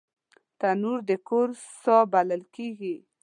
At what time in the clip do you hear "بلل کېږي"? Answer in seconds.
2.13-2.95